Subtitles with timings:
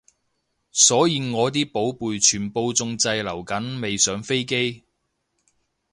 [0.71, 4.83] 所以我啲寶貝全部仲滯留緊未上飛機